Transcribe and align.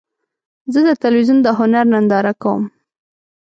زه 0.73 0.79
د 0.87 0.89
تلویزیون 1.03 1.39
د 1.41 1.47
هنر 1.59 1.85
ننداره 1.93 2.33
کوم. 2.41 2.63